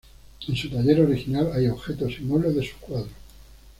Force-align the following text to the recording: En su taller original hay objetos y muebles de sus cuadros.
En 0.47 0.55
su 0.55 0.67
taller 0.71 0.99
original 1.01 1.51
hay 1.53 1.67
objetos 1.67 2.13
y 2.17 2.23
muebles 2.23 2.55
de 2.55 2.63
sus 2.63 2.73
cuadros. 2.79 3.11